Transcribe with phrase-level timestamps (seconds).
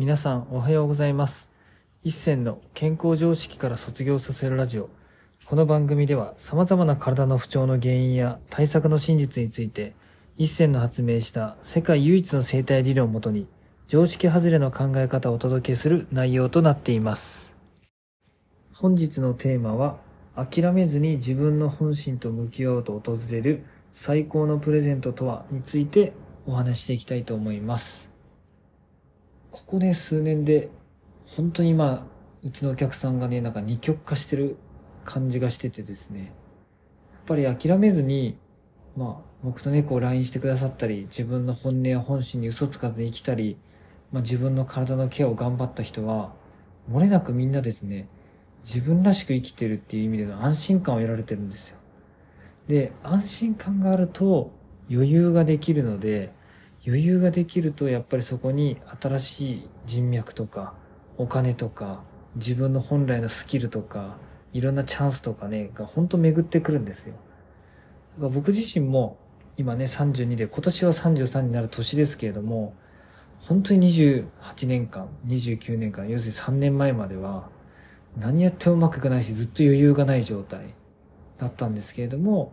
[0.00, 1.50] 皆さんおはようございます。
[2.02, 4.88] 一銭の健康常識から卒業させるラジオ。
[5.44, 9.92] この番組では様々な体の不調の原因や対策の真実について、
[10.38, 13.46] 一銭の発明した世界唯一の生態理論をもとに、
[13.88, 17.54] 常識外れの考え方をお届けする内容となっています。
[18.72, 19.98] 本日のテーマは、
[20.34, 26.14] 諦めずに自分の本心と向き合おうと訪れる最高のプレゼントとはについて
[26.46, 28.09] お話していきたいと思います。
[29.52, 30.68] ここね、数年で、
[31.26, 32.06] 本当に今、
[32.44, 34.56] うちのお客さんがね、なんか二極化してる
[35.04, 36.20] 感じがしててですね。
[36.20, 36.30] やっ
[37.26, 38.38] ぱり諦めずに、
[38.96, 43.56] まあ、僕とね、こう LINE してくださったり、自分の本音や本心に嘘つかずに生きたり、
[44.12, 46.32] まあ自分の体のケアを頑張った人は、
[46.90, 48.08] 漏れなくみんなですね、
[48.64, 51.78] 自分らしく生きてるっていう意味での安心感を得られてるんですよ。
[52.68, 54.52] で、安心感があると
[54.90, 56.32] 余裕ができるので、
[56.86, 60.74] 余裕ができるとやっぱりそこに新しい人脈とか
[61.18, 62.02] お金とか
[62.36, 64.16] 自分の本来のスキルとか
[64.52, 67.14] いろんなチャンスとかねが本当巡ってくるんですよ。
[68.14, 69.18] だから僕自身も
[69.56, 72.74] 今ね32で今年は33になる年ですけれども
[73.40, 77.48] 本当に28年間29年間要するに3年前までは
[78.16, 80.74] 何やってもうまくいかないしずっと余裕がない状態
[81.38, 82.52] だったんですけれども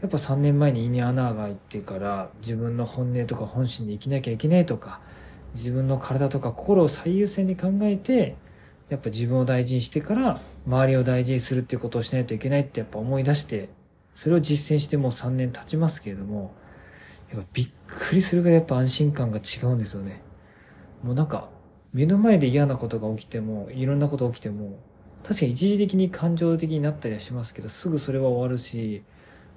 [0.00, 5.00] やっぱ3年前に胃に穴が開いてから自分の本音とか本心で生きなきゃいけないとか
[5.54, 8.36] 自分の体とか心を最優先に考えて
[8.88, 13.68] やっぱ自分を大事にしてから周りを大事にするっていうことをしないといけないってやっぱ思い出して
[14.14, 16.54] それを実践してもう3年経ちますけれども
[17.30, 20.22] やっぱびっくりするぐらいやっぱ安心感が違うんですよね。
[21.02, 21.50] もうなんか
[21.92, 24.78] 目の前で嫌なことが起きてもいろんなこと起きても
[25.22, 29.02] 確かに一時的に感情的になったりはしますけどすぐそれは終わるし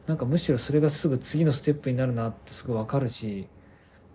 [0.08, 3.48] なんかむしろそれがすぐ次のステップになるなってすぐわかるし、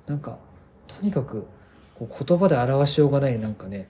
[0.06, 0.38] なんか、
[0.86, 1.46] とにかく、
[1.94, 3.88] こう言葉で表しようがないなんかね、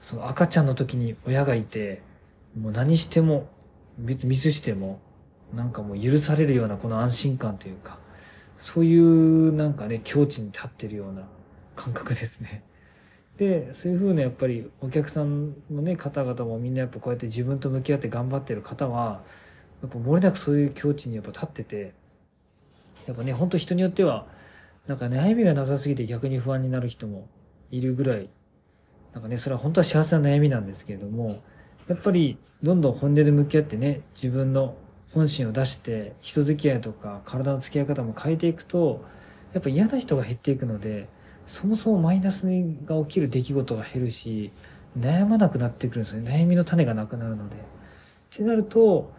[0.00, 2.02] その赤ちゃんの時に親がいて、
[2.58, 3.48] もう何しても、
[3.98, 5.00] 別にミスしても、
[5.54, 7.98] なんかもう許されるようなこの安心感というか、
[8.58, 11.22] そういうなんかね、境地に立ってるような
[11.74, 12.62] 感覚ですね。
[13.36, 19.22] で、そういう風なやっぱりお客さんのね、方々もみんなやっぱこうやって自分と向き合って頑張ってる方は、
[19.86, 21.94] やっぱ漏れなくそういう境地にやっぱ立ってて、
[23.06, 24.26] やっぱね、ほんと人によっては、
[24.86, 27.28] なんか悩みがなさすぎて逆に不安になる人も
[27.70, 28.28] いるぐらい、
[29.12, 31.42] なんかね、それは本当は幸せな悩みなんですけれども、
[31.88, 34.76] やっぱりどんどん本音で向き合ってね、自分の
[35.12, 39.04] 本心を出して、人付き合いとか体の付き合い方も変えていくと、
[39.52, 41.08] やっぱ嫌な人が減っていくので、
[41.46, 42.46] そもそもマイナス
[42.84, 44.50] が起きる出来事が減るし、
[44.98, 46.32] 悩まなくなってくるんですよね。
[46.32, 47.56] 悩みの種がなくなるので。
[47.56, 47.58] っ
[48.30, 49.12] てなると、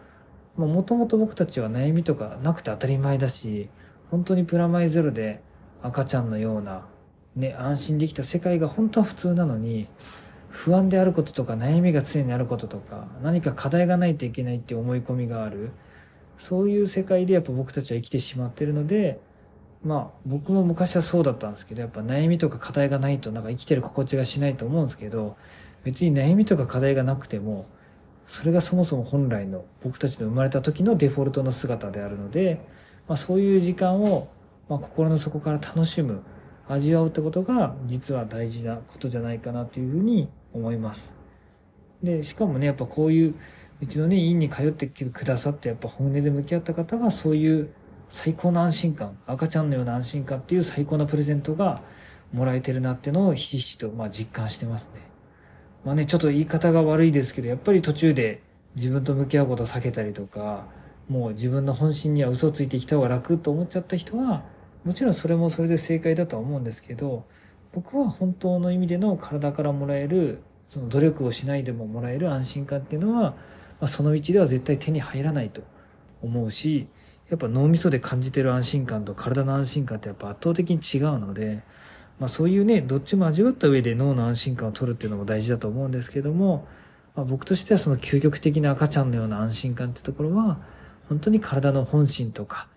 [0.66, 3.68] もともと僕たちは悩みとかなくて当たり前だし、
[4.10, 5.40] 本当にプラマイゼロで
[5.82, 6.86] 赤ちゃんのような、
[7.36, 9.86] ね、安心できた世界が本当は普通なのに、
[10.48, 15.70] 不安であることとか悩みが常にあることとか、何か課題がないといけないって思い込みがある。
[16.38, 19.20] そういう世界でやっぱ僕たちは生きてしまってるので、
[19.84, 25.36] まあ僕も昔はそうだったんですけど、やっぱ悩みとか課題がないとなんか生きてる心地がしないと思うんですけど、
[25.84, 27.66] 別に悩みとか課題がなくても、
[28.28, 32.60] それがそもそも本来の僕たちの生まれた時のデフォルトの姿であるので、
[33.08, 34.28] まあ、そういう時間を、
[34.68, 36.22] まあ、心の底から楽しむ
[36.68, 41.16] 味わうってことが実は大事なことじゃないかなというふうに思います。
[42.02, 43.34] でしかもねやっぱこういう
[43.80, 47.70] うちのね院に通ってくださってやっぱ本音で向き合った方はそういう
[48.10, 51.80] 最高の安心感赤ちゃんのような安心感っていう最高なプレゼントが
[52.32, 55.07] もらえてるなっていうのをひしひしとまあ実感してますね。
[55.84, 58.42] まあね、ちょっと言い方が悪いですけど、やっぱり途中で
[58.74, 60.66] 自分と向き合うことを避けたりとか、
[61.08, 64.44] もう自分の本心には嘘ついてきた方が楽と思っちゃった人は、
[64.84, 67.24] もちろんそれもそれで正解だとは思うんですけど、
[67.72, 73.36] 僕は本当の意味での体からもらえる、その努力をしないでももらえる安心感っていうのは、ま
[73.82, 75.62] あ、その道では絶対手に入らないと
[76.22, 76.88] 思うし、
[77.30, 81.62] やっぱ脳みそで感じてる安心感と体の安心感ってやっぱ圧倒的に違うので、
[82.18, 86.66] まあ、そういうねどっちも味わった上で脳の安心感を取るっていうのも大事だと思うんですけども、
[87.14, 90.58] まあ、僕としてはその究極的な赤ちゃんのような安心感ってところは
[91.08, 92.68] 本当に体の本心とか、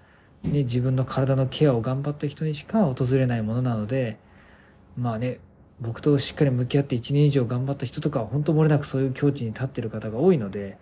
[0.44, 4.18] ね、自分の体のケアを頑張った人にしか訪れないものなので
[4.96, 5.40] まあね
[5.80, 10.78] 僕としっかり向き合って1年以上頑張った人とかは本当漏れなくそういう境地に立ってる方が多いので、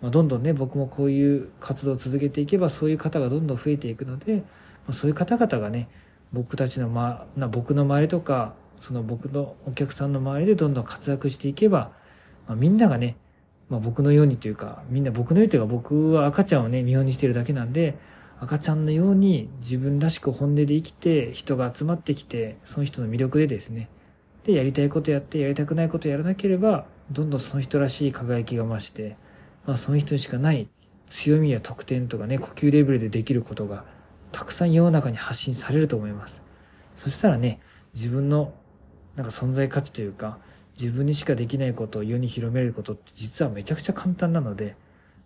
[0.00, 4.42] まあ、どんどんね僕もこういう活動を続けていけばそういう方がどんどん増えていくので、ま
[4.88, 5.88] あ、そういう方々がね
[6.32, 11.92] 僕たちの、ま、な僕の周りとかその僕のお客さんの周りでどんどん活躍していけば、
[12.46, 13.16] まあ、みんながね、
[13.68, 17.98] まあ、僕のようにというかみんな僕のようにというか僕は赤ちゃんをね見本にしてるだけなんで
[18.40, 23.90] 赤ちゃんのように自分らしく本音で生きて人が集まってきてその人の魅力でですね
[24.44, 29.16] で、やりたいことやって、やりたくないことやらなければ、どんどんその人らしい輝きが増して、
[29.66, 30.68] まあその人にしかない
[31.06, 33.84] 強みや特典とかね、呼吸レベルでできることが、
[34.32, 36.42] たくさん世の中に発信されると思います。
[36.96, 37.60] そしたらね、
[37.94, 38.52] 自分の
[39.16, 40.38] なんか存在価値というか、
[40.80, 44.76] 自分にしかできないことを世に広めることって実はめちゃくちゃ簡単なので、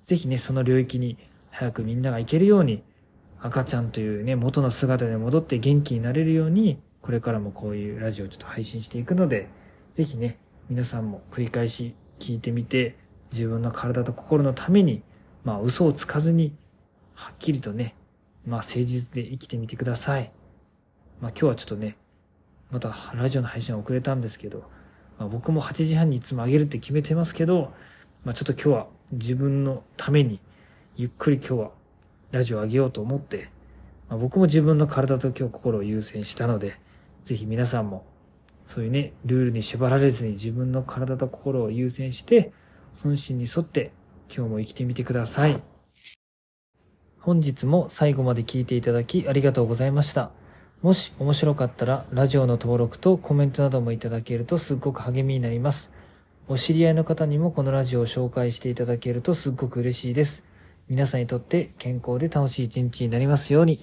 [0.04, 1.16] ぜひね、その領域に
[1.50, 2.82] 早くみんなが行けるように、
[3.40, 9.48] 赤ちゃんというね、元の姿で戻って元気になれるように、これからもこういうラジオをちょっと配信していくので、
[9.92, 10.38] ぜひね、
[10.70, 12.96] 皆さんも繰り返し聞いてみて、
[13.30, 15.02] 自分の体と心のために、
[15.44, 16.56] まあ嘘をつかずに、
[17.14, 17.94] はっきりとね、
[18.46, 20.32] まあ誠実で生きてみてください。
[21.20, 21.96] まあ今日はちょっとね、
[22.70, 24.64] またラジオの配信は遅れたんですけど、
[25.18, 27.72] まあ、僕も8時半にいつもあげるって決めてますけど、
[28.24, 30.40] まあちょっと今日は自分のために、
[30.96, 31.70] ゆっくり今日は
[32.32, 33.48] ラジオあげようと思って、
[34.08, 36.76] まあ、僕も自分の体と今日心を優先したので、
[37.24, 38.04] ぜひ皆さんも、
[38.66, 42.52] そういうね、ルールに縛られずに自分の体と心を優先して、
[43.02, 43.92] 本心に沿って
[44.34, 45.73] 今日も生きてみてください。
[47.24, 50.30] 本日も最後まで聞いていただきありがとうございました。
[50.82, 55.90] もし面白かったらラジオの登録とコメントなどもいただけるとすっごく励みになります。
[56.48, 60.44] お知り合いの方にもこのラジオを紹介していただけるとすっごく嬉しいです。
[60.86, 63.78] 皆さんにとって健康で楽しい一日になりますように。